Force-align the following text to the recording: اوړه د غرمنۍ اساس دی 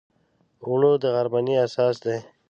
اوړه 0.65 0.91
د 1.01 1.03
غرمنۍ 1.15 1.55
اساس 1.65 1.95
دی 2.03 2.17